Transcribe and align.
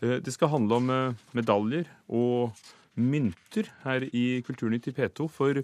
Det 0.00 0.32
skal 0.34 0.52
handle 0.52 0.80
om 0.80 0.90
medaljer 1.36 1.86
og 2.08 2.56
mynter 2.96 3.68
her 3.84 4.04
i 4.12 4.42
Kulturnytt 4.46 4.90
i 4.90 4.94
P2. 4.96 5.28
For 5.32 5.62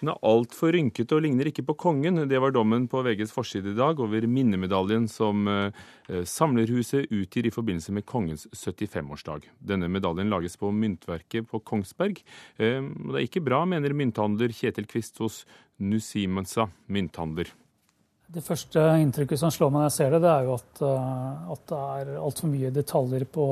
den 0.00 0.08
er 0.08 0.20
altfor 0.24 0.72
rynkete 0.72 1.12
og 1.12 1.26
ligner 1.26 1.50
ikke 1.50 1.66
på 1.68 1.76
kongen. 1.82 2.22
Det 2.28 2.38
var 2.40 2.54
dommen 2.56 2.86
på 2.88 3.02
VGs 3.04 3.34
forside 3.34 3.74
i 3.74 3.76
dag 3.76 4.00
over 4.00 4.24
minnemedaljen 4.24 5.04
som 5.12 5.44
eh, 5.50 6.22
Samlerhuset 6.24 7.12
utgir 7.12 7.48
i 7.48 7.52
forbindelse 7.52 7.92
med 7.92 8.06
kongens 8.08 8.46
75-årsdag. 8.54 9.44
Denne 9.60 9.90
medaljen 9.92 10.32
lages 10.32 10.56
på 10.60 10.72
myntverket 10.72 11.50
på 11.50 11.60
Kongsberg. 11.60 12.22
Eh, 12.56 12.80
det 12.80 13.18
er 13.18 13.26
ikke 13.26 13.44
bra, 13.44 13.66
mener 13.68 13.96
mynthandler 13.96 14.54
Kjetil 14.56 14.88
Kvist 14.88 15.20
hos 15.20 15.42
Nusimensa 15.76 16.70
mynthandler. 16.88 17.52
Det 18.30 18.42
første 18.46 18.82
inntrykket 19.02 19.40
som 19.40 19.50
slår 19.50 19.72
meg 19.72 19.80
når 19.80 19.88
jeg 19.88 19.96
ser 19.96 20.12
det, 20.14 20.20
det 20.22 20.30
er 20.30 20.46
jo 20.46 20.54
at, 20.54 20.82
eh, 20.86 21.52
at 21.54 21.62
det 21.70 21.80
er 21.96 22.10
altfor 22.20 22.50
mye 22.52 22.70
detaljer 22.74 23.26
på, 23.26 23.46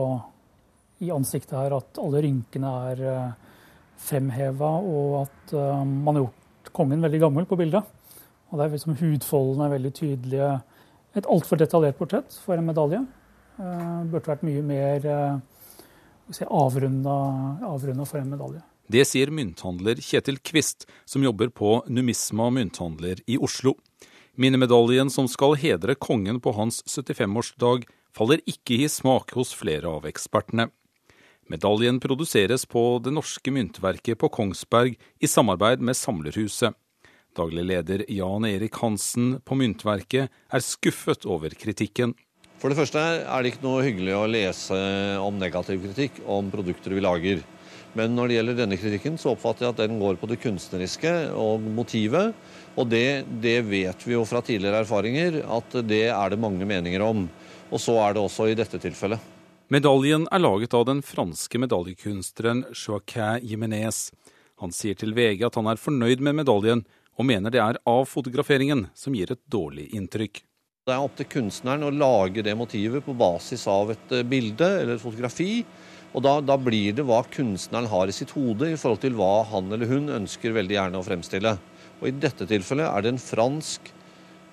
i 1.03 1.11
ansiktet 1.15 1.57
her. 1.59 1.75
At 1.79 1.99
alle 2.03 2.23
rynkene 2.23 2.73
er 2.93 3.03
fremheva, 3.99 4.71
og 4.79 5.17
at 5.25 5.53
man 5.83 6.15
har 6.15 6.23
gjort 6.23 6.71
kongen 6.75 7.03
veldig 7.03 7.21
gammel 7.25 7.47
på 7.51 7.59
bildet. 7.59 7.83
Og 8.49 8.59
det 8.59 8.65
er 8.65 8.75
liksom 8.77 8.97
Hudfoldene 9.01 9.67
er 9.67 9.75
veldig 9.75 9.93
tydelige. 9.99 10.51
Et 11.19 11.27
altfor 11.35 11.59
detaljert 11.59 11.99
portrett 11.99 12.39
for 12.45 12.55
en 12.55 12.69
medalje. 12.69 13.03
Det 13.59 14.11
burde 14.13 14.31
vært 14.31 14.47
mye 14.47 14.63
mer 14.63 15.09
si, 16.31 16.45
avrunda 16.47 18.05
for 18.07 18.21
en 18.21 18.31
medalje. 18.31 18.63
Det 18.89 19.05
sier 19.05 19.29
mynthandler 19.35 19.99
Kjetil 20.01 20.39
Kvist, 20.41 20.87
som 21.05 21.25
jobber 21.25 21.51
på 21.53 21.83
Numisma 21.93 22.49
mynthandler 22.55 23.21
i 23.29 23.37
Oslo. 23.37 23.75
Minnemedaljen 24.39 25.09
som 25.11 25.27
skal 25.27 25.57
hedre 25.59 25.97
kongen 25.99 26.37
på 26.39 26.53
hans 26.55 26.77
75-årsdag, 26.87 27.89
faller 28.15 28.39
ikke 28.47 28.77
i 28.85 28.87
smak 28.87 29.33
hos 29.35 29.51
flere 29.51 29.91
av 29.91 30.07
ekspertene. 30.07 30.69
Medaljen 31.51 31.99
produseres 31.99 32.63
på 32.71 32.83
det 33.03 33.11
norske 33.17 33.51
myntverket 33.51 34.21
på 34.21 34.31
Kongsberg 34.31 34.95
i 34.95 35.27
samarbeid 35.27 35.83
med 35.83 35.99
Samlerhuset. 35.99 36.77
Daglig 37.35 37.67
leder 37.67 38.07
Jan 38.07 38.47
Erik 38.47 38.79
Hansen 38.79 39.41
på 39.43 39.59
Myntverket 39.59 40.31
er 40.31 40.63
skuffet 40.63 41.27
over 41.27 41.51
kritikken. 41.59 42.15
For 42.63 42.71
det 42.71 42.79
første 42.79 43.03
er 43.03 43.43
det 43.43 43.57
ikke 43.57 43.67
noe 43.67 43.83
hyggelig 43.87 44.15
å 44.19 44.27
lese 44.31 44.79
om 45.23 45.35
negativ 45.43 45.83
kritikk 45.83 46.23
om 46.31 46.47
produkter 46.55 46.95
vi 46.95 47.03
lager. 47.03 47.43
Men 47.99 48.15
når 48.15 48.31
det 48.31 48.37
gjelder 48.37 48.59
denne 48.61 48.79
kritikken, 48.79 49.17
så 49.19 49.33
oppfatter 49.33 49.67
jeg 49.67 49.75
at 49.75 49.81
den 49.83 49.99
går 49.99 50.21
på 50.21 50.29
det 50.31 50.39
kunstneriske 50.43 51.15
og 51.35 51.65
motivet. 51.75 52.37
Og 52.79 52.87
det, 52.87 53.25
det 53.43 53.57
vet 53.67 54.05
vi 54.07 54.15
jo 54.15 54.23
fra 54.29 54.43
tidligere 54.45 54.85
erfaringer 54.85 55.41
at 55.43 55.81
det 55.89 56.05
er 56.13 56.31
det 56.31 56.39
mange 56.39 56.69
meninger 56.69 57.03
om. 57.03 57.27
Og 57.75 57.83
så 57.83 57.97
er 58.05 58.15
det 58.15 58.23
også 58.23 58.47
i 58.49 58.57
dette 58.59 58.79
tilfellet. 58.83 59.19
Medaljen 59.69 60.29
er 60.33 60.41
laget 60.41 60.73
av 60.79 60.87
den 60.89 61.03
franske 61.05 61.59
medaljekunstneren 61.61 62.63
Joaquin 62.71 63.43
Jimenez. 63.45 64.07
Han 64.63 64.73
sier 64.73 64.97
til 64.99 65.13
VG 65.17 65.43
at 65.51 65.59
han 65.59 65.69
er 65.69 65.81
fornøyd 65.81 66.23
med 66.25 66.39
medaljen, 66.41 66.87
og 67.19 67.27
mener 67.27 67.53
det 67.53 67.61
er 67.61 67.81
avfotograferingen 67.89 68.87
som 68.97 69.17
gir 69.19 69.35
et 69.35 69.43
dårlig 69.51 69.91
inntrykk. 69.99 70.41
Det 70.87 70.95
er 70.95 71.05
opp 71.05 71.19
til 71.19 71.29
kunstneren 71.29 71.85
å 71.85 71.93
lage 71.93 72.41
det 72.47 72.55
motivet 72.57 73.05
på 73.05 73.13
basis 73.19 73.67
av 73.69 73.91
et 73.93 74.15
eh, 74.15 74.25
bilde 74.25 74.71
eller 74.79 74.95
et 74.95 75.03
fotografi. 75.03 75.65
Og 76.17 76.25
da, 76.25 76.39
da, 76.41 76.57
blir 76.57 76.95
det 76.97 77.05
hva 77.07 77.21
kunstneren 77.29 77.89
har 77.91 78.09
i 78.09 78.17
sitt 78.17 78.33
hode 78.37 78.71
i 78.73 78.79
forhold 78.81 79.03
til 79.03 79.17
hva 79.19 79.45
han 79.51 79.69
eller 79.75 79.91
hun 79.91 80.09
ønsker 80.21 80.57
veldig 80.57 80.79
gjerne 80.79 81.01
å 81.01 81.05
fremstille. 81.05 81.55
Og 82.01 82.09
I 82.09 82.15
dette 82.17 82.47
tilfellet 82.49 82.89
er 82.89 83.05
det 83.05 83.13
en 83.15 83.23
fransk, 83.23 83.93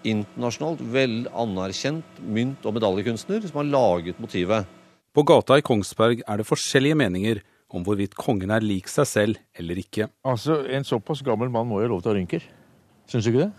internasjonalt 0.05 0.83
vel 0.93 1.23
anerkjent 1.33 2.19
mynt- 2.21 2.65
og 2.67 2.75
medaljekunstner 2.77 3.47
som 3.47 3.61
har 3.63 3.71
laget 3.71 4.19
motivet. 4.21 4.67
På 5.15 5.23
gata 5.25 5.57
i 5.57 5.63
Kongsberg 5.65 6.21
er 6.27 6.41
det 6.41 6.45
forskjellige 6.45 6.99
meninger 6.99 7.41
om 7.73 7.83
hvorvidt 7.85 8.13
kongen 8.19 8.51
er 8.53 8.61
lik 8.61 8.91
seg 8.91 9.07
selv 9.09 9.39
eller 9.57 9.79
ikke. 9.81 10.09
Altså, 10.27 10.61
En 10.69 10.85
såpass 10.85 11.23
gammel 11.25 11.49
mann 11.49 11.67
må 11.67 11.79
jo 11.79 11.87
ha 11.87 11.93
lov 11.95 12.03
til 12.03 12.11
å 12.11 12.13
ha 12.13 12.19
rynker. 12.19 12.45
Syns 13.09 13.25
du 13.25 13.31
ikke 13.31 13.45
det? 13.45 13.51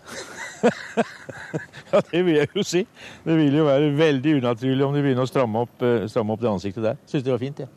ja, 1.91 2.01
det 2.11 2.21
vil 2.25 2.39
jeg 2.39 2.49
jo 2.55 2.63
si. 2.67 2.83
Det 3.23 3.35
vil 3.39 3.59
jo 3.59 3.67
være 3.67 3.91
veldig 3.95 4.37
unaturlig 4.41 4.85
om 4.85 4.95
de 4.95 5.03
begynner 5.03 5.27
å 5.27 5.29
stramme 5.29 5.65
opp, 5.67 5.75
eh, 5.83 6.07
stramme 6.11 6.35
opp 6.35 6.43
det 6.43 6.51
ansiktet 6.51 6.83
der. 6.83 6.99
Syns 7.07 7.27
det 7.27 7.33
var 7.33 7.43
fint, 7.43 7.63
jeg. 7.63 7.69
Ja. 7.71 7.76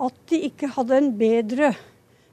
At 0.00 0.20
de 0.30 0.38
ikke 0.48 0.70
hadde 0.76 0.96
en 0.96 1.10
bedre, 1.18 1.72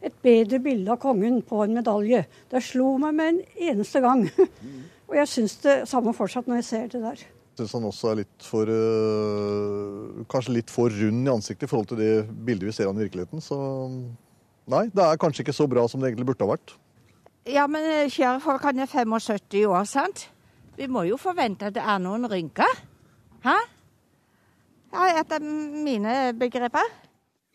et 0.04 0.20
bedre 0.24 0.60
bilde 0.64 0.94
av 0.94 1.02
kongen 1.04 1.42
på 1.46 1.64
en 1.66 1.74
medalje. 1.76 2.24
Det 2.52 2.62
slo 2.64 2.94
meg 3.02 3.18
med 3.18 3.34
en 3.34 3.42
eneste 3.72 4.02
gang. 4.04 4.24
Og 5.10 5.16
jeg 5.16 5.32
syns 5.32 5.58
det 5.64 5.76
samme 5.88 6.14
fortsatt 6.16 6.48
når 6.50 6.62
jeg 6.62 6.68
ser 6.68 6.88
det 6.92 7.02
der 7.04 7.22
Jeg 7.22 7.60
syns 7.62 7.76
han 7.78 7.86
også 7.88 8.10
er 8.12 8.18
litt 8.20 8.44
for 8.44 8.68
øh, 8.68 10.26
Kanskje 10.28 10.58
litt 10.58 10.74
for 10.74 10.92
rund 10.92 11.30
i 11.30 11.32
ansiktet 11.32 11.68
i 11.68 11.72
forhold 11.72 11.88
til 11.92 12.02
det 12.02 12.12
bildet 12.28 12.68
vi 12.68 12.76
ser 12.76 12.92
han 12.92 13.00
i 13.00 13.06
virkeligheten. 13.06 13.44
Så 13.44 13.58
nei, 14.68 14.88
det 14.92 15.06
er 15.06 15.22
kanskje 15.22 15.46
ikke 15.46 15.56
så 15.56 15.70
bra 15.72 15.88
som 15.88 16.04
det 16.04 16.12
egentlig 16.12 16.28
burde 16.32 16.44
ha 16.44 16.56
vært. 16.56 16.76
Ja, 17.48 17.64
men 17.72 17.86
eh, 17.88 18.12
kjære 18.12 18.44
folk, 18.44 18.68
han 18.68 18.84
er 18.84 18.92
75 18.92 19.64
år, 19.72 19.88
sant? 19.88 20.28
Vi 20.78 20.90
må 20.92 21.06
jo 21.08 21.16
forvente 21.18 21.70
at 21.70 21.76
det 21.78 21.84
er 21.84 22.00
noen 22.04 22.28
rynker. 22.30 22.80
Hæ? 23.48 23.56
Ja, 24.92 25.08
etter 25.22 25.44
mine 25.44 26.34
begreper. 26.38 26.92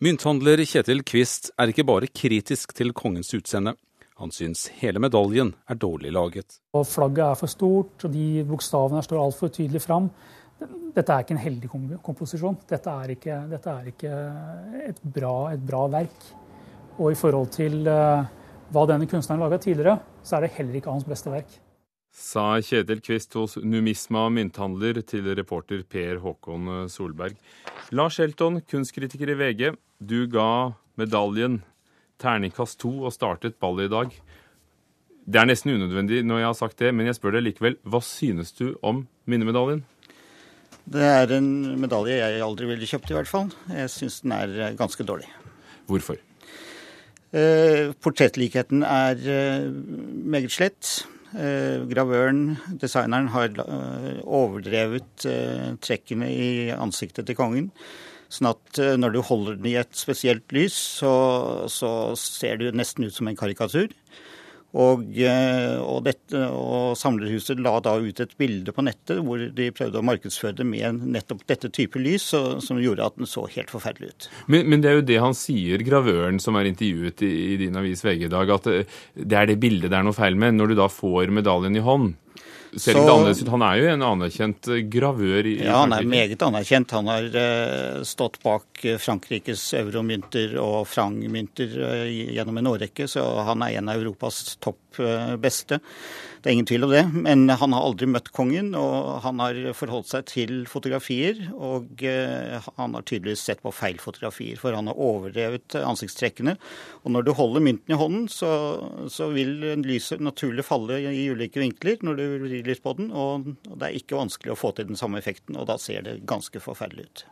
Mynthandler 0.03 0.59
Kjetil 0.67 0.99
Kvist 1.07 1.53
er 1.55 1.69
ikke 1.71 1.85
bare 1.87 2.09
kritisk 2.11 2.73
til 2.75 2.89
kongens 2.91 3.29
utseende. 3.37 3.71
Han 4.19 4.33
syns 4.35 4.65
hele 4.81 4.99
medaljen 4.99 5.53
er 5.71 5.77
dårlig 5.79 6.11
laget. 6.11 6.57
Og 6.75 6.83
Flagget 6.89 7.23
er 7.23 7.37
for 7.39 7.51
stort, 7.51 8.03
og 8.03 8.11
de 8.11 8.43
bokstavene 8.49 8.99
står 9.05 9.21
altfor 9.21 9.53
tydelig 9.55 9.79
fram. 9.85 10.09
Dette 10.97 11.07
er 11.07 11.23
ikke 11.23 11.37
en 11.37 11.41
heldig 11.45 11.71
komposisjon. 12.03 12.59
Dette 12.67 12.97
er 12.99 13.13
ikke, 13.15 13.37
dette 13.53 13.77
er 13.77 13.89
ikke 13.93 14.11
et, 14.89 14.99
bra, 15.05 15.33
et, 15.53 15.63
bra, 15.71 15.85
verk. 15.95 16.27
Og 16.97 17.13
i 17.13 17.19
forhold 17.21 17.53
til 17.55 17.79
uh, 17.87 18.27
hva 18.75 18.87
denne 18.91 19.07
kunstneren 19.07 19.45
laga 19.45 19.61
tidligere, 19.63 20.01
så 20.19 20.35
er 20.35 20.49
det 20.49 20.55
heller 20.57 20.81
ikke 20.81 20.91
hans 20.91 21.07
beste 21.07 21.31
verk. 21.31 21.61
Sa 22.13 22.59
Kjetil 22.61 23.01
Kvist 23.01 23.33
hos 23.33 23.55
Numisma 23.57 24.27
mynthandler 24.29 24.99
til 25.01 25.31
reporter 25.33 25.81
Per 25.89 26.19
Håkon 26.21 26.85
Solberg. 26.93 27.33
Lars 27.89 28.19
Helton, 28.21 28.61
kunstkritiker 28.69 29.31
i 29.33 29.37
VG. 29.39 29.71
Du 29.97 30.27
ga 30.29 30.75
medaljen 31.01 31.63
terningkast 32.21 32.77
to 32.83 32.91
og 33.07 33.15
startet 33.15 33.57
ballet 33.61 33.89
i 33.89 33.93
dag. 33.95 34.13
Det 35.23 35.39
er 35.39 35.47
nesten 35.47 35.73
unødvendig 35.73 36.21
når 36.27 36.41
jeg 36.41 36.49
har 36.49 36.59
sagt 36.59 36.83
det, 36.83 36.91
men 36.93 37.09
jeg 37.09 37.17
spør 37.17 37.37
deg 37.37 37.47
likevel. 37.47 37.79
Hva 37.81 38.01
synes 38.05 38.53
du 38.59 38.75
om 38.85 39.05
minnemedaljen? 39.25 39.81
Det 40.83 41.03
er 41.07 41.31
en 41.37 41.49
medalje 41.79 42.19
jeg 42.19 42.43
aldri 42.43 42.67
ville 42.67 42.89
kjøpt, 42.89 43.09
i 43.09 43.17
hvert 43.17 43.31
fall. 43.31 43.49
Jeg 43.71 43.89
syns 43.89 44.19
den 44.25 44.35
er 44.35 44.53
eh, 44.59 44.75
ganske 44.77 45.05
dårlig. 45.07 45.29
Hvorfor? 45.87 46.19
Eh, 47.33 47.93
portrettlikheten 48.03 48.83
er 48.85 49.23
eh, 49.31 49.69
meget 50.35 50.51
slett. 50.51 50.91
Eh, 51.33 51.81
gravøren, 51.89 52.59
designeren, 52.77 53.31
har 53.33 53.55
eh, 53.63 54.19
overdrevet 54.21 55.25
eh, 55.25 55.71
trekkene 55.81 56.29
i 56.29 56.49
ansiktet 56.75 57.25
til 57.25 57.37
kongen. 57.39 57.71
Sånn 58.33 58.49
at 58.49 58.79
når 58.97 59.13
du 59.13 59.19
holder 59.21 59.57
den 59.59 59.67
i 59.69 59.75
et 59.77 59.93
spesielt 59.93 60.53
lys, 60.55 60.73
så, 60.73 61.13
så 61.69 61.89
ser 62.17 62.57
det 62.57 62.71
nesten 62.73 63.05
ut 63.05 63.13
som 63.13 63.29
en 63.29 63.37
karikatur. 63.37 63.91
Og, 64.73 65.03
eh, 65.21 65.77
og, 65.77 65.99
dette, 66.07 66.39
og, 66.49 66.95
Samlerhuset 66.97 67.59
la 67.61 67.75
da 67.83 67.93
ut 68.01 68.21
et 68.23 68.33
bilde 68.39 68.73
på 68.73 68.85
nettet 68.85 69.21
hvor 69.21 69.41
de 69.53 69.67
prøvde 69.75 70.01
å 70.01 70.05
markedsføre 70.05 70.57
det 70.61 70.65
med 70.65 71.03
nettopp 71.13 71.43
dette 71.49 71.69
type 71.73 72.01
lys, 72.01 72.25
så, 72.33 72.41
som 72.63 72.81
gjorde 72.81 73.05
at 73.05 73.19
den 73.19 73.29
så 73.29 73.45
helt 73.53 73.69
forferdelig 73.73 74.09
ut. 74.09 74.29
Men, 74.47 74.65
men, 74.71 74.81
det 74.81 74.89
er 74.89 74.97
jo 74.97 75.05
det 75.11 75.19
han 75.21 75.37
sier, 75.37 75.85
gravøren 75.85 76.41
som 76.41 76.57
er 76.57 76.71
intervjuet 76.71 77.21
i, 77.25 77.33
i 77.53 77.59
din 77.61 77.77
avis 77.77 78.01
VG 78.05 78.25
i 78.25 78.33
dag, 78.33 78.55
at 78.57 78.71
eh, 78.71 78.97
det 79.13 79.39
er 79.39 79.51
det 79.51 79.61
bildet 79.61 79.93
det 79.93 79.99
er 79.99 80.07
noe 80.09 80.17
feil 80.17 80.39
med. 80.39 80.57
Når 80.57 80.73
du 80.73 80.79
da 80.81 80.89
får 80.89 81.33
medaljen 81.33 81.77
i 81.77 81.85
hånd, 81.85 82.15
ser 82.77 82.95
ikke 82.95 83.05
det 83.05 83.13
annerledes 83.13 83.41
ut. 83.43 83.51
Han 83.53 83.65
er 83.65 83.79
jo 83.79 83.87
en 83.91 84.05
anerkjent 84.07 84.69
eh, 84.73 84.81
gravør 84.91 85.49
i, 85.49 85.55
Ja, 85.61 85.77
han 85.83 85.95
er 85.95 86.07
meget 86.09 86.45
anerkjent. 86.45 86.95
Han 86.97 87.11
har 87.11 87.29
uh, 87.35 88.01
stått 88.07 88.39
bak 88.43 88.83
eh, 88.85 88.99
Frankrikes 89.01 89.65
euromynter 89.79 90.57
og 90.61 90.83
frangmynter 90.89 91.77
gjennom 92.09 92.59
en 92.61 92.71
årrekke, 92.73 93.07
så 93.09 93.25
han 93.49 93.65
er 93.65 93.79
en 93.79 93.93
av 93.93 94.01
Europas 94.01 94.43
topp 94.63 95.01
beste. 95.41 95.79
Det 96.43 96.49
er 96.51 96.57
ingen 96.57 96.67
tvil 96.67 96.83
om 96.83 96.91
det. 96.91 97.01
Men 97.15 97.47
han 97.47 97.71
har 97.71 97.85
aldri 97.87 98.07
møtt 98.11 98.27
kongen, 98.35 98.73
og 98.75 99.21
han 99.23 99.39
har 99.39 99.59
forholdt 99.79 100.09
seg 100.09 100.25
til 100.27 100.51
fotografier. 100.67 101.39
Og 101.55 102.03
han 102.03 102.97
har 102.97 103.05
tydeligvis 103.07 103.45
sett 103.47 103.61
på 103.63 103.71
feil 103.71 104.01
fotografier, 104.03 104.59
for 104.59 104.75
han 104.75 104.91
har 104.91 104.99
overdrevet 104.99 105.77
ansiktstrekkene. 105.79 106.57
Og 107.07 107.15
når 107.15 107.23
du 107.23 107.31
holder 107.37 107.63
mynten 107.63 107.95
i 107.95 107.99
hånden, 107.99 108.27
så, 108.27 108.51
så 109.07 109.29
vil 109.31 109.55
lyset 109.85 110.19
naturlig 110.19 110.67
falle 110.67 110.99
i 111.13 111.29
ulike 111.31 111.63
vinkler 111.63 112.03
når 112.03 112.19
du 112.19 112.25
vrir 112.43 112.67
litt 112.67 112.83
på 112.83 112.97
den, 112.99 113.13
og 113.15 113.53
det 113.69 113.87
er 113.87 114.01
ikke 114.01 114.19
vanskelig 114.19 114.51
å 114.51 114.59
få 114.59 114.73
til 114.75 114.91
den 114.91 114.99
samme 114.99 115.23
effekten, 115.23 115.55
og 115.55 115.69
da 115.71 115.79
ser 115.79 116.03
det 116.03 116.19
ganske 116.27 116.59
forferdelig 116.63 117.07
ut. 117.07 117.25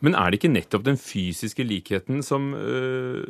Men 0.00 0.16
er 0.16 0.30
det 0.30 0.40
ikke 0.40 0.54
nettopp 0.54 0.86
den 0.86 0.96
fysiske 0.96 1.64
likheten 1.66 2.24
som 2.24 2.54
øh, 2.56 3.26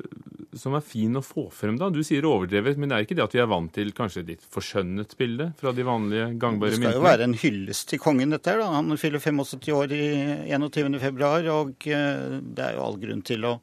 som 0.58 0.74
er 0.74 0.82
fin 0.82 1.14
å 1.18 1.22
få 1.22 1.46
frem 1.54 1.76
da? 1.78 1.90
Du 1.92 2.00
sier 2.06 2.26
overdrevet, 2.26 2.78
men 2.80 2.90
det 2.90 2.96
er 2.96 3.06
ikke 3.06 3.16
det 3.18 3.26
at 3.26 3.36
vi 3.36 3.42
er 3.42 3.50
vant 3.50 3.70
til 3.74 3.92
kanskje 3.96 4.24
et 4.24 4.32
litt 4.32 4.48
forskjønnet 4.50 5.14
bilde 5.20 5.50
fra 5.60 5.74
de 5.76 5.86
vanlige 5.86 6.26
gangbare 6.40 6.74
myntene? 6.74 6.88
Det 6.88 6.90
skal 6.90 6.98
jo 6.98 7.06
være 7.06 7.28
en 7.28 7.38
hyllest 7.44 7.88
til 7.92 8.02
kongen, 8.02 8.34
dette 8.34 8.50
her. 8.50 8.62
da. 8.62 8.72
Han 8.74 8.98
fyller 9.00 9.22
75 9.22 9.70
år 9.76 9.94
i 9.94 10.02
21.2, 10.50 11.54
og 11.54 11.88
eh, 11.90 12.36
det 12.40 12.66
er 12.66 12.76
jo 12.78 12.84
all 12.88 13.00
grunn 13.02 13.24
til 13.26 13.46
å 13.46 13.56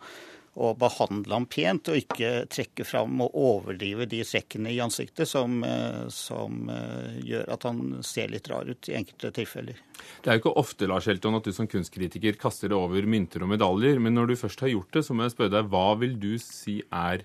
å 0.57 0.71
behandle 0.77 1.36
ham 1.36 1.45
pent, 1.50 1.92
og 1.92 2.00
ikke 2.00 2.31
trekke 2.50 2.86
fram 2.88 3.21
og 3.21 3.36
overdrive 3.38 4.07
de 4.09 4.24
trekkene 4.25 4.71
i 4.74 4.80
ansiktet 4.81 5.30
som, 5.30 5.59
eh, 5.63 6.07
som, 6.09 6.69
eh, 6.69 7.19
gjør 7.21 7.54
at 7.54 7.63
han 7.63 8.04
ser 8.04 8.31
litt 8.33 8.50
rar 8.50 8.65
ut 8.65 8.89
i 8.89 8.95
enkelte 8.98 9.31
tilfeller. 9.31 9.77
Det 10.24 10.31
er 10.31 10.38
jo 10.38 10.42
ikke 10.42 10.57
ofte 10.57 10.88
Lars 10.88 11.06
Helton, 11.06 11.38
at 11.38 11.44
du 11.44 11.54
som 11.54 11.68
kunstkritiker 11.68 12.39
kaster 12.42 12.69
det 12.69 12.77
over 12.77 13.06
mynter 13.06 13.44
og 13.44 13.54
medaljer, 13.54 14.01
men 14.01 14.15
når 14.15 14.27
du 14.27 14.36
først 14.36 14.59
har 14.65 14.74
gjort 14.74 14.92
det, 14.92 15.06
så 15.06 15.13
må 15.13 15.27
jeg 15.27 15.38
spørre 15.38 15.56
deg, 15.57 15.69
hva 15.69 16.00
vil 16.00 16.18
du 16.18 16.38
si 16.42 16.81
er 16.92 17.24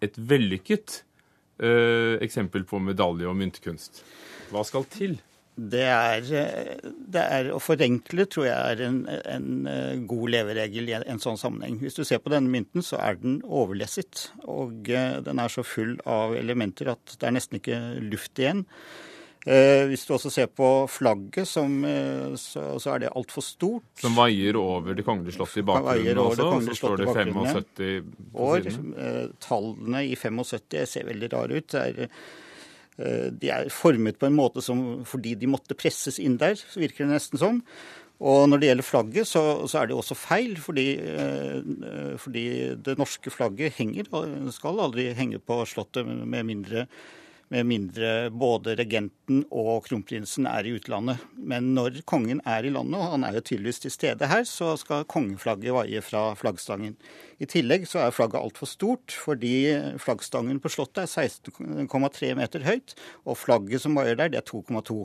et 0.00 0.16
vellykket 0.16 1.02
eh, 1.60 2.16
eksempel 2.24 2.64
på 2.64 2.80
medalje- 2.80 3.28
og 3.28 3.36
myntkunst? 3.36 4.02
Hva 4.50 4.64
skal 4.64 4.84
til? 4.84 5.20
Det 5.58 5.82
er, 5.82 6.22
det 7.10 7.20
er, 7.20 7.50
Å 7.52 7.60
forenkle 7.60 8.24
tror 8.30 8.46
jeg 8.46 8.56
er 8.56 8.82
en, 8.86 9.02
en, 9.08 9.50
eh, 9.68 9.98
god 10.08 10.32
leveregel 10.36 10.88
i 10.88 10.96
en 11.00 11.20
sånn 11.22 11.38
sammenheng. 11.40 11.80
Hvis 11.82 11.98
du 11.98 12.04
ser 12.06 12.22
på 12.22 12.32
denne 12.32 12.52
mynten, 12.52 12.84
så 12.86 13.00
er 13.02 13.18
den 13.20 13.40
overlesset. 13.44 14.30
Og 14.46 14.88
eh, 14.88 15.18
den 15.26 15.42
er 15.42 15.52
så 15.52 15.66
full 15.66 15.98
av 16.08 16.36
elementer 16.38 16.94
at 16.94 17.16
det 17.18 17.28
er 17.28 17.36
nesten 17.36 17.60
ikke 17.60 17.80
luft 18.06 18.40
igjen. 18.40 18.64
Eh, 19.48 19.86
hvis 19.90 20.06
du 20.06 20.14
også 20.16 20.32
ser 20.32 20.50
på 20.52 20.68
flagget, 20.92 21.48
som, 21.48 21.80
så, 22.40 22.66
så, 22.80 22.94
er 22.94 23.04
det 23.04 23.14
altfor 23.18 23.44
stort. 23.44 23.88
Som 24.00 24.16
vaier 24.16 24.56
over 24.60 24.96
Det 24.96 25.04
kongelige 25.04 25.36
slottet 25.36 25.64
i 25.64 25.66
bakgrunnen 25.66 26.24
også, 26.24 26.46
og 26.46 26.68
så 26.68 26.78
står 26.78 27.02
det 27.02 27.10
75 27.10 27.72
på 28.30 28.52
år. 28.52 28.70
Tallene 29.44 30.06
i 30.08 30.14
75 30.16 30.94
ser 30.94 31.10
veldig 31.10 31.34
rare 31.34 31.60
ut. 31.60 31.74
Det 31.74 31.88
er 31.90 32.06
Eh, 32.06 32.16
de 32.96 33.48
er 33.48 33.70
formet 33.72 34.18
på 34.20 34.26
en 34.28 34.34
måte 34.36 34.60
som 34.60 35.00
fordi 35.08 35.36
de 35.38 35.48
måtte 35.48 35.76
presses 35.78 36.18
inn 36.20 36.34
der, 36.40 36.58
så 36.58 36.82
virker 36.82 37.06
det 37.06 37.14
nesten 37.14 37.40
sånn. 37.40 37.62
Og 38.20 38.50
når 38.50 38.60
det 38.60 38.68
gjelder 38.68 38.84
flagget, 38.84 39.28
så, 39.28 39.42
så 39.70 39.80
er 39.80 39.88
det 39.88 39.96
også 39.96 40.16
feil, 40.18 40.58
fordi, 40.60 40.86
eh, 41.00 42.18
fordi, 42.20 42.44
det 42.84 42.98
norske 43.00 43.32
flagget 43.32 43.78
henger, 43.78 44.10
skal 44.52 44.82
aldri 44.84 45.08
henge 45.16 45.40
på 45.40 45.62
Slottet 45.68 46.04
med 46.04 46.44
mindre 46.48 46.84
med 47.50 47.66
mindre 47.66 48.30
både 48.30 48.76
regenten 48.78 49.42
og 49.50 49.82
kronprinsen 49.88 50.46
er 50.46 50.66
i 50.66 50.74
utlandet. 50.78 51.22
Men 51.34 51.72
når 51.74 52.00
kongen 52.08 52.42
er 52.46 52.66
i 52.66 52.72
landet, 52.72 52.98
og 53.00 53.16
han 53.16 53.26
er 53.26 53.38
jo 53.38 53.42
tydeligvis 53.42 53.82
til 53.82 53.94
stede 53.94 54.28
her, 54.30 54.44
så 54.46 54.76
skal 54.78 55.06
kongeflagget 55.10 55.74
vaie 55.74 56.02
fra 56.06 56.28
flaggstangen. 56.38 56.94
I 57.42 57.48
tillegg 57.50 57.88
så 57.90 58.04
er 58.04 58.14
flagget 58.14 58.38
altfor 58.40 58.70
stort, 58.70 59.14
fordi 59.26 59.54
flaggstangen 60.02 60.62
på 60.62 60.70
Slottet 60.70 61.06
er 61.08 61.30
16,3 61.50 62.34
meter 62.38 62.66
høyt, 62.66 62.94
og 63.26 63.40
flagget 63.40 63.82
som 63.82 63.98
vaier 63.98 64.18
der, 64.20 64.30
det 64.30 64.44
er 64.44 64.46
2,2. 64.46 65.00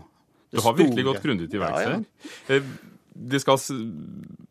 Du 0.55 0.61
har 0.61 0.77
virkelig 0.77 1.07
gått 1.09 1.25
grundig 1.25 1.49
til 1.51 1.65
verks 1.65 1.81
her. 1.81 2.03
Ja, 2.51 2.59
ja. 2.59 2.91
Eh, 3.15 3.39
skal, 3.39 3.59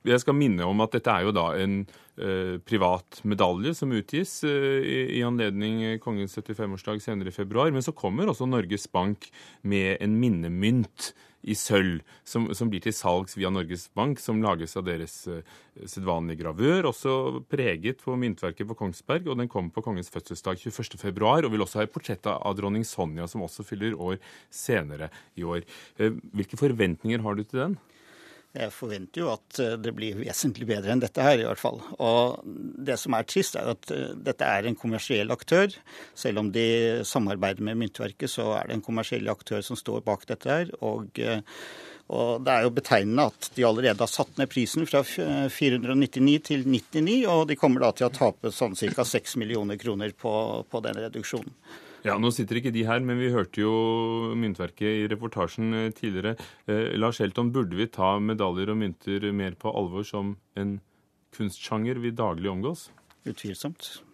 jeg 0.04 0.24
skal 0.24 0.38
minne 0.38 0.66
om 0.68 0.80
at 0.84 0.96
dette 0.96 1.12
er 1.12 1.28
jo 1.28 1.36
da 1.36 1.50
en 1.60 1.82
Eh, 2.14 2.60
privat 2.62 3.18
medalje 3.26 3.72
som 3.74 3.90
utgis 3.90 4.44
eh, 4.46 4.84
i, 4.86 5.22
anledning 5.26 5.96
kongens 5.98 6.36
75-årsdag 6.38 7.00
senere 7.02 7.32
i 7.32 7.34
februar. 7.34 7.72
Men 7.74 7.82
så 7.82 7.90
kommer 7.90 8.30
også 8.30 8.46
Norges 8.46 8.86
Bank 8.86 9.26
med 9.66 9.96
en 9.98 10.14
minnemynt 10.20 11.08
i 11.42 11.56
sølv, 11.58 12.04
som, 12.22 12.46
som, 12.54 12.70
blir 12.70 12.84
til 12.84 12.94
salgs 12.94 13.34
via 13.34 13.50
Norges 13.50 13.88
Bank, 13.98 14.22
som 14.22 14.38
lages 14.40 14.78
av 14.78 14.86
deres 14.86 15.16
uh, 15.26 15.42
sedvanlige 15.90 16.40
gravør, 16.40 16.88
også 16.88 17.42
preget 17.52 18.00
på 18.00 18.14
myntverket 18.16 18.70
på 18.70 18.78
Kongsberg, 18.78 19.26
og 19.28 19.42
den 19.42 19.50
kommer 19.52 19.74
på 19.74 19.82
kongens 19.84 20.08
fødselsdag 20.14 20.62
21.2, 20.62 21.10
og 21.20 21.50
vil 21.52 21.66
også 21.66 21.82
ha 21.82 21.84
et 21.84 21.92
portrett 21.92 22.30
av 22.32 22.56
dronning 22.56 22.86
Sonja, 22.88 23.26
som 23.28 23.44
også 23.44 23.66
fyller 23.68 23.92
år 23.92 24.16
senere 24.48 25.10
i 25.36 25.44
år. 25.44 25.66
Hvilke 26.00 26.62
forventninger 26.62 27.26
har 27.26 27.36
du 27.36 27.44
til 27.44 27.60
den? 27.66 27.76
Jeg 28.54 28.70
forventer 28.70 29.18
jo 29.18 29.30
at 29.32 29.58
eh, 29.58 29.72
det 29.82 29.90
blir 29.96 30.20
vesentlig 30.20 30.68
bedre 30.68 30.92
enn 30.94 31.00
dette 31.02 31.22
her, 31.26 31.40
i 31.40 31.46
hvert 31.46 31.58
fall. 31.58 31.80
Og 31.98 32.44
det 32.86 32.94
som 33.02 33.16
er 33.18 33.26
trist, 33.26 33.56
er 33.58 33.72
at 33.72 33.90
eh, 33.90 34.12
dette 34.14 34.46
er 34.46 34.68
en 34.68 34.78
kommersiell 34.78 35.34
aktør. 35.34 35.74
Selv 36.14 36.44
om 36.44 36.52
de 36.54 36.68
samarbeider 37.08 37.66
med 37.66 37.80
Myntverket, 37.80 38.30
så 38.30 38.52
er 38.60 38.70
det 38.70 38.76
en 38.76 38.84
kommersiell 38.86 39.26
aktør 39.32 39.64
som 39.66 39.78
står 39.78 40.04
bak 40.06 40.22
dette 40.30 40.50
her. 40.52 40.70
Og, 40.86 41.18
eh, 41.18 41.42
og 42.14 42.44
det 42.46 42.54
er 42.54 42.68
jo 42.68 42.74
betegnende 42.76 43.26
at 43.32 43.50
de 43.56 43.66
allerede 43.66 44.06
har 44.06 44.12
satt 44.12 44.38
ned 44.38 44.52
prisen 44.52 44.86
fra 44.86 45.02
499 45.02 46.36
til 46.52 46.62
99, 46.68 47.16
og 47.32 47.48
de 47.50 47.58
kommer 47.58 47.82
da 47.82 47.90
til 47.96 48.06
å 48.06 48.14
tape 48.14 48.54
sånn 48.54 48.76
ca. 48.78 49.08
6 49.08 49.34
millioner 49.40 49.80
kroner 49.80 50.14
på, 50.14 50.34
på 50.70 50.84
den 50.84 51.00
reduksjonen. 51.08 51.56
Ja, 52.04 52.18
Nå 52.20 52.28
sitter 52.36 52.60
ikke 52.60 52.72
de 52.74 52.82
her, 52.84 53.00
men 53.00 53.16
vi 53.16 53.30
hørte 53.32 53.62
jo 53.62 53.74
Myntverket 54.36 55.04
i 55.04 55.06
reportasjen 55.08 55.72
eh, 55.72 55.92
tidligere. 55.96 56.34
Eh, 56.68 56.92
Lars 57.00 57.22
Helton, 57.22 57.48
burde 57.54 57.78
vi 57.78 57.88
ta 57.88 58.18
medaljer 58.20 58.74
og 58.74 58.80
mynter 58.82 59.30
mer 59.32 59.56
på 59.56 59.72
alvor 59.72 60.04
som 60.04 60.34
en 60.60 60.76
kunstsjanger 61.34 62.02
vi 62.04 62.12
daglig 62.12 62.52
omgås? 62.52 62.90
Utvilsomt. 63.24 64.04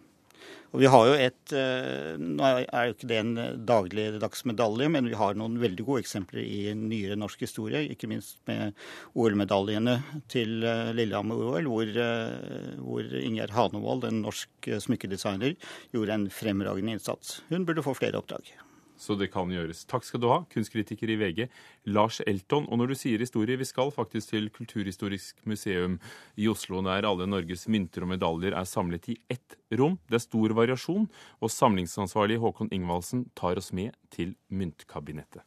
Og 0.71 0.79
vi 0.79 0.87
har 0.87 1.07
jo 1.07 1.15
et 1.19 1.53
eh, 1.57 2.15
Nå 2.21 2.45
er 2.47 2.85
jo 2.87 2.95
ikke 2.95 3.09
det 3.09 3.19
en 3.19 3.33
dagligdags 3.67 4.45
medalje, 4.47 4.87
men 4.93 5.09
vi 5.11 5.19
har 5.19 5.35
noen 5.39 5.59
veldig 5.61 5.85
gode 5.87 6.05
eksempler 6.05 6.43
i 6.45 6.71
nyere 6.77 7.19
norsk 7.19 7.43
historie. 7.43 7.83
Ikke 7.91 8.09
minst 8.11 8.39
med 8.49 8.77
OL-medaljene 9.19 9.97
til 10.31 10.63
eh, 10.63 10.93
Lillehammer-OL, 10.95 11.67
hvor, 11.67 11.93
eh, 12.07 12.73
hvor 12.79 13.15
Ingjerd 13.19 13.55
Hanevold, 13.57 14.07
en 14.07 14.23
norsk 14.23 14.73
smykkedesigner, 14.87 15.57
gjorde 15.91 16.19
en 16.19 16.27
fremragende 16.31 16.97
innsats. 16.97 17.41
Hun 17.51 17.67
burde 17.67 17.83
få 17.85 17.97
flere 17.99 18.21
oppdrag 18.21 18.53
så 19.01 19.17
det 19.17 19.31
kan 19.33 19.49
gjøres. 19.49 19.83
Takk 19.89 20.05
skal 20.05 20.21
du 20.21 20.27
ha, 20.29 20.41
kunstkritiker 20.51 21.09
i 21.09 21.17
VG, 21.17 21.47
Lars 21.89 22.19
Elton. 22.29 22.67
Og 22.69 22.77
når 22.77 22.91
du 22.91 22.97
sier 22.99 23.21
historie, 23.23 23.57
vi 23.57 23.65
skal 23.65 23.89
faktisk 23.93 24.35
til 24.35 24.49
Kulturhistorisk 24.53 25.41
museum 25.49 25.97
i 26.37 26.49
Oslo, 26.51 26.83
der 26.85 27.07
alle 27.09 27.25
Norges 27.29 27.65
mynter 27.71 28.05
og 28.05 28.11
medaljer 28.13 28.53
er 28.57 28.69
samlet 28.69 29.09
i 29.09 29.17
ett 29.33 29.57
rom. 29.73 29.97
Det 30.05 30.19
er 30.19 30.25
stor 30.27 30.53
variasjon, 30.57 31.07
og 31.41 31.53
samlingsansvarlig 31.53 32.37
Håkon 32.43 32.69
Ingvaldsen 32.75 33.25
tar 33.37 33.57
oss 33.57 33.71
med 33.73 33.97
til 34.13 34.35
myntkabinettet. 34.53 35.41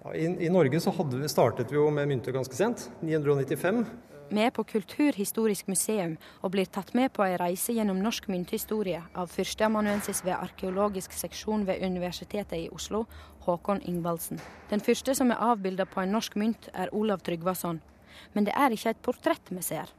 Ja, 0.00 0.14
i, 0.14 0.24
i, 0.46 0.48
Norge 0.48 0.80
så 0.80 0.94
vi, 0.94 1.28
startet 1.28 1.72
vi 1.72 1.76
jo 1.76 1.90
med 1.92 2.08
mynter 2.08 2.32
ganske 2.32 2.56
sent, 2.56 2.86
995. 3.02 3.82
Er 4.30 4.52
på 4.54 4.62
Kulturhistorisk 4.62 5.66
museum 5.66 6.12
og 6.40 6.52
blir 6.54 6.68
tatt 6.70 6.92
med 6.94 7.10
på 7.10 7.24
ei 7.24 7.34
reise 7.40 7.74
gjennom 7.74 7.98
norsk 7.98 8.28
mynthistorie 8.30 9.00
av 9.18 9.32
førsteamanuensis 9.32 10.22
ved 10.22 10.36
arkeologisk 10.36 11.16
seksjon 11.18 11.64
ved 11.66 11.82
Universitetet 11.82 12.54
i 12.54 12.68
Oslo, 12.70 13.06
Håkon 13.42 13.82
Ingvaldsen. 13.90 14.38
Den 14.70 14.80
første 14.86 15.16
som 15.18 15.32
er 15.34 15.42
avbilda 15.42 15.88
på 15.90 16.04
en 16.04 16.14
norsk 16.14 16.36
mynt, 16.38 16.68
er 16.72 16.94
Olav 16.94 17.24
Tryggvason. 17.26 17.80
Men 18.32 18.46
det 18.46 18.54
er 18.54 18.70
ikke 18.70 18.94
et 18.94 19.02
portrett 19.02 19.50
vi 19.50 19.64
ser. 19.66 19.90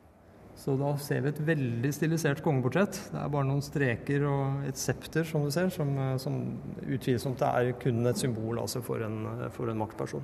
Så 0.56 0.78
da 0.80 0.94
ser 1.02 1.26
vi 1.26 1.32
et 1.34 1.42
veldig 1.52 1.92
stilisert 1.92 2.44
kongeportrett. 2.46 3.02
Det 3.12 3.20
er 3.20 3.34
bare 3.36 3.50
noen 3.50 3.64
streker 3.66 4.24
og 4.30 4.64
et 4.70 4.80
septer, 4.80 5.28
som 5.28 5.44
du 5.44 5.52
ser, 5.52 5.68
som, 5.76 5.92
som 6.22 6.40
utvilsomt 6.88 7.44
er 7.52 7.74
kun 7.82 8.06
et 8.08 8.20
symbol 8.20 8.64
altså 8.64 8.80
for, 8.86 9.04
en, 9.04 9.26
for 9.52 9.72
en 9.72 9.84
maktperson. 9.84 10.24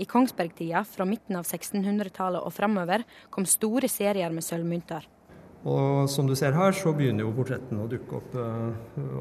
I 0.00 0.04
Kongsbergtida, 0.08 0.80
fra 0.88 1.04
midten 1.04 1.36
av 1.36 1.44
1600-tallet 1.44 2.40
og 2.40 2.54
framover, 2.56 3.02
kom 3.28 3.44
store 3.44 3.88
serier 3.92 4.32
med 4.32 4.46
sølvmynter. 4.46 5.04
Og 5.68 6.08
som 6.08 6.24
du 6.24 6.32
ser 6.38 6.56
her, 6.56 6.72
så 6.72 6.94
begynner 6.96 7.26
jo 7.26 7.34
portrettene 7.36 7.84
å 7.84 7.88
dukke 7.90 8.16
opp 8.16 8.36
uh, 8.40 8.70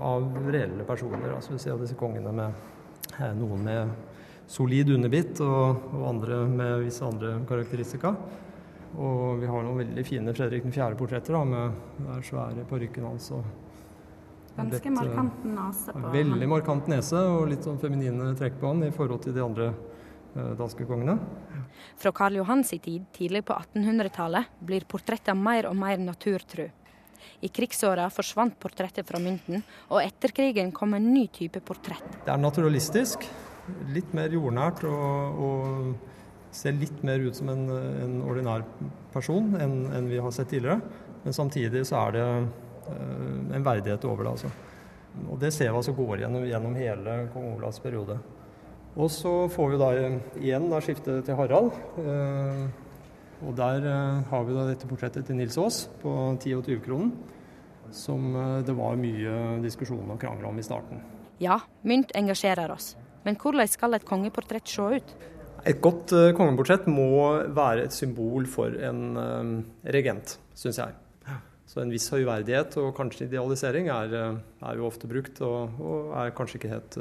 av 0.07 0.29
reelle 0.48 0.86
personer. 0.88 1.33
Altså 1.36 1.57
Vi 1.57 1.59
ser 1.65 1.75
disse 1.81 2.00
kongene 2.00 2.31
med 2.31 2.62
uh, 3.17 3.25
noen 3.36 3.65
med 3.67 3.91
solid 4.48 4.93
underbitt, 4.95 5.41
og, 5.43 5.83
og, 5.91 6.05
andre 6.13 6.39
med 6.48 6.86
visse 6.86 7.03
andre 7.03 7.36
karakteristika. 7.50 8.13
Og 8.95 9.43
vi 9.43 9.51
har 9.51 9.67
noen 9.67 9.83
veldig 9.83 10.07
fine 10.07 10.31
Fredrik 10.38 10.63
4.-portretter 10.71 11.43
med 11.43 11.75
den 12.00 12.24
svære 12.24 12.63
parykken 12.71 13.12
hans. 13.12 13.33
og 13.36 13.43
Ganske 14.55 14.95
markant 14.95 15.43
nese 15.43 15.93
på 15.93 16.15
Veldig 16.15 16.48
markant 16.55 16.88
nese 16.91 17.19
og 17.36 17.51
litt 17.51 17.67
sånn 17.67 17.77
feminine 17.83 18.31
trekk 18.39 18.57
på 18.63 18.71
han 18.71 18.88
i 18.88 18.95
forhold 18.95 19.27
til 19.27 19.36
de 19.36 19.43
andre 19.43 19.74
Eh, 20.36 20.51
danskekongene. 20.57 21.17
Fra 21.98 22.12
Karl 22.12 22.36
Johans 22.38 22.69
tid 22.69 23.05
tidlig 23.15 23.41
på 23.48 23.55
1800-tallet 23.55 24.59
blir 24.62 24.86
portrettene 24.89 25.41
mer 25.41 25.69
og 25.69 25.77
mer 25.79 25.98
naturtru. 26.01 26.67
I 27.41 27.50
krigsåra 27.51 28.05
forsvant 28.13 28.55
portrettet 28.62 29.07
fra 29.07 29.19
mynten, 29.19 29.63
og 29.89 30.03
etter 30.03 30.31
krigen 30.36 30.71
kom 30.75 30.93
en 30.95 31.09
ny 31.13 31.25
type 31.33 31.59
portrett. 31.65 32.05
Det 32.25 32.31
er 32.31 32.39
naturalistisk, 32.39 33.25
litt 33.93 34.13
mer 34.17 34.31
jordnært 34.33 34.86
og, 34.88 35.41
og 35.43 36.55
ser 36.55 36.77
litt 36.77 37.03
mer 37.05 37.21
ut 37.25 37.36
som 37.38 37.51
en, 37.51 37.67
en 38.05 38.15
ordinær 38.25 38.65
person 39.13 39.53
enn, 39.59 39.77
enn, 39.93 40.09
vi 40.09 40.21
har 40.21 40.33
sett 40.36 40.50
tidligere. 40.53 40.79
Men 41.25 41.36
samtidig 41.36 41.83
så 41.89 42.00
er 42.05 42.15
det 42.15 42.25
uh, 42.25 43.55
en 43.55 43.65
verdighet 43.65 44.05
over 44.09 44.25
det. 44.25 44.36
altså. 44.38 44.51
Og 45.27 45.39
det 45.41 45.51
ser 45.53 45.71
vi 45.71 45.81
altså 45.81 45.93
går 45.98 46.24
gjennom, 46.24 46.45
gjennom 46.48 46.77
hele 46.79 47.21
kong 47.33 47.55
Olavs 47.57 47.81
periode. 47.83 48.17
Og 48.98 49.10
så 49.13 49.31
får 49.53 49.74
vi 49.74 49.79
da 49.79 49.89
igjen 50.41 50.69
da 50.72 50.79
skifte 50.81 51.19
til 51.25 51.38
Harald. 51.38 51.75
Eh, 52.01 52.86
Og 53.39 53.53
der 53.55 53.86
eh, 53.88 54.24
har 54.27 54.41
vi 54.43 54.55
da 54.55 54.65
dette 54.67 54.88
portrettet 54.89 55.24
til 55.29 55.38
Nils 55.39 55.55
Aas 55.58 55.86
på 56.01 56.12
10- 56.36 56.58
og 56.58 56.65
20-kronen, 56.67 57.13
som 57.96 58.34
eh, 58.36 58.55
det 58.67 58.75
var 58.75 59.00
mye 59.00 59.62
diskusjon 59.63 60.12
og 60.12 60.19
krangel 60.19 60.50
om 60.50 60.60
i 60.60 60.65
starten. 60.65 61.00
Ja, 61.39 61.62
mynt 61.88 62.12
engasjerer 62.19 62.74
oss. 62.74 62.98
Men 63.24 63.38
hvordan 63.39 63.69
skal 63.72 63.96
et 63.96 64.08
kongeportrett 64.08 64.67
se 64.67 64.89
ut? 65.00 65.13
Et 65.67 65.79
godt 65.79 66.12
kongeportrett 66.36 66.88
må 66.91 67.46
være 67.55 67.86
et 67.88 67.96
symbol 67.96 68.46
for 68.48 68.75
en 68.79 69.63
regent, 69.84 70.38
syns 70.55 70.79
jeg. 70.79 70.96
Så 71.67 71.81
en 71.84 71.91
viss 71.91 72.08
høyverdighet 72.12 72.77
og 72.79 72.93
kanskje 72.98 73.27
idealisering 73.27 73.89
er, 73.91 74.15
er 74.39 74.79
jo 74.79 74.88
ofte 74.88 75.08
brukt, 75.12 75.41
og, 75.43 75.75
og, 75.84 76.13
er 76.15 76.31
kanskje 76.36 76.62
ikke 76.62 76.72
helt 76.72 76.98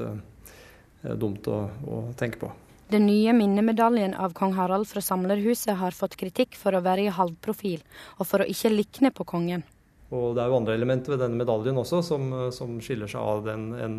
dumt 1.02 1.46
å, 1.50 1.60
å 1.86 2.00
tenke 2.18 2.40
på. 2.42 2.50
Den 2.88 3.04
nye 3.04 3.34
minnemedaljen 3.36 4.14
av 4.16 4.32
kong 4.32 4.54
Harald 4.56 4.88
fra 4.88 5.02
Samlerhuset 5.04 5.76
har 5.76 5.92
fått 5.92 6.16
kritikk 6.16 6.56
for 6.56 6.72
å 6.72 6.80
være 6.80 7.04
i 7.04 7.12
halvprofil, 7.12 7.82
og 8.16 8.28
for 8.30 8.40
å 8.40 8.46
ikke 8.48 8.72
likne 8.72 9.10
på 9.12 9.26
kongen. 9.28 9.66
Og 10.08 10.32
Det 10.34 10.40
er 10.40 10.48
jo 10.48 10.56
andre 10.56 10.76
elementer 10.78 11.12
ved 11.12 11.20
denne 11.20 11.36
medaljen 11.36 11.76
også 11.76 12.00
som, 12.06 12.30
som 12.54 12.78
skiller 12.80 13.10
seg 13.12 13.20
av 13.20 13.42
den, 13.44 13.66
en 13.76 13.98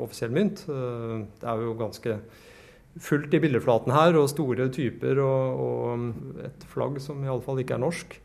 offisiell 0.00 0.32
mynt. 0.32 0.64
Det 0.64 1.44
er 1.44 1.60
jo 1.60 1.74
ganske 1.76 2.16
fullt 2.96 3.36
i 3.36 3.40
bildeflaten 3.42 3.92
her, 3.92 4.16
og 4.16 4.30
store 4.32 4.70
typer 4.72 5.20
og, 5.20 5.60
og 5.66 6.40
et 6.46 6.64
flagg 6.72 6.96
som 7.04 7.20
iallfall 7.24 7.60
ikke 7.60 7.76
er 7.76 7.84
norsk, 7.84 8.16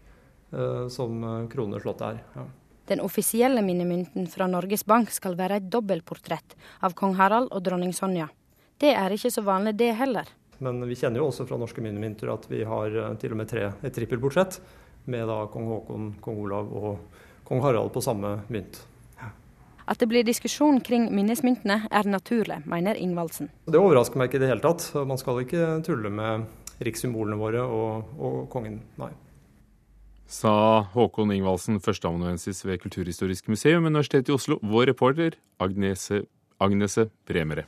som 0.95 1.27
kroneslottet 1.51 2.07
er. 2.13 2.23
Ja. 2.37 2.47
Den 2.87 3.01
offisielle 3.03 3.61
minnemynten 3.61 4.27
fra 4.31 4.47
Norges 4.47 4.85
Bank 4.87 5.11
skal 5.11 5.35
være 5.35 5.59
et 5.59 5.69
dobbeltportrett 5.71 6.55
av 6.87 6.95
kong 6.95 7.17
Harald 7.19 7.51
og 7.51 7.63
dronning 7.65 7.91
Sonja. 7.91 8.29
Det 8.79 8.93
er 8.95 9.11
ikke 9.11 9.31
så 9.33 9.43
vanlig, 9.43 9.75
det 9.75 9.91
heller. 9.99 10.29
Men 10.63 10.79
vi 10.87 10.95
kjenner 10.95 11.19
jo 11.19 11.27
også 11.27 11.45
fra 11.49 11.59
norske 11.59 11.83
minnemynter 11.83 12.31
at 12.31 12.47
vi 12.49 12.63
har 12.63 12.95
til 13.19 13.35
og 13.35 13.41
med 13.41 13.51
tre, 13.51 13.71
et 13.83 13.93
trippelportrett 13.93 14.61
med 15.11 15.27
da 15.27 15.41
kong 15.51 15.67
Haakon, 15.73 16.07
kong 16.23 16.39
Olav 16.45 16.71
og 16.79 17.19
kong 17.47 17.65
Harald 17.65 17.91
på 17.91 18.03
samme 18.05 18.37
mynt. 18.47 18.79
At 19.87 19.99
det 19.99 20.09
blir 20.11 20.23
diskusjon 20.27 20.81
kring 20.83 21.05
minnesmyntene 21.15 21.85
er 21.91 22.07
naturlig, 22.07 22.59
mener 22.67 22.97
Ingvaldsen. 22.99 23.51
Det 23.67 23.79
overrasker 23.79 24.19
meg 24.19 24.27
ikke 24.27 24.41
i 24.41 24.43
det 24.43 24.49
hele 24.51 24.63
tatt. 24.63 24.89
Man 25.07 25.19
skal 25.19 25.43
ikke 25.43 25.77
tulle 25.87 26.11
med 26.11 26.83
rikssymbolene 26.83 27.39
våre 27.39 27.63
og, 27.63 28.17
og 28.19 28.43
kongen, 28.51 28.81
nei. 28.99 29.13
Sa 30.27 30.83
Håkon 30.91 31.31
Ingvaldsen, 31.31 31.79
førsteamanuensis 31.79 32.65
ved 32.67 32.81
Kulturhistorisk 32.83 33.47
museum, 33.47 33.87
Universitetet 33.87 34.27
i 34.27 34.35
Oslo. 34.35 34.59
Vår 34.59 34.91
reporter 34.91 35.39
Agnese, 35.63 36.25
Agnese 36.59 37.07
Bremere. 37.25 37.63